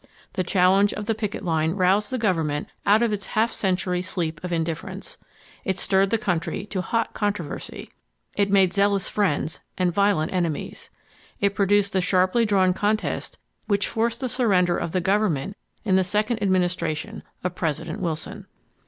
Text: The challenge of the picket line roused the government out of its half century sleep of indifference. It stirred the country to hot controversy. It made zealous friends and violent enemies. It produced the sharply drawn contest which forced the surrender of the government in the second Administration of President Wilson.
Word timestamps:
The 0.33 0.43
challenge 0.43 0.93
of 0.93 1.05
the 1.05 1.13
picket 1.13 1.45
line 1.45 1.73
roused 1.73 2.09
the 2.09 2.17
government 2.17 2.67
out 2.87 3.03
of 3.03 3.13
its 3.13 3.27
half 3.37 3.51
century 3.51 4.01
sleep 4.01 4.43
of 4.43 4.51
indifference. 4.51 5.19
It 5.63 5.77
stirred 5.77 6.09
the 6.09 6.17
country 6.17 6.65
to 6.71 6.81
hot 6.81 7.13
controversy. 7.13 7.87
It 8.35 8.49
made 8.49 8.73
zealous 8.73 9.07
friends 9.07 9.59
and 9.77 9.93
violent 9.93 10.33
enemies. 10.33 10.89
It 11.39 11.53
produced 11.53 11.93
the 11.93 12.01
sharply 12.01 12.47
drawn 12.47 12.73
contest 12.73 13.37
which 13.67 13.87
forced 13.87 14.21
the 14.21 14.27
surrender 14.27 14.75
of 14.75 14.91
the 14.91 15.01
government 15.01 15.55
in 15.85 15.97
the 15.97 16.03
second 16.03 16.41
Administration 16.41 17.21
of 17.43 17.53
President 17.53 17.99
Wilson. 17.99 18.47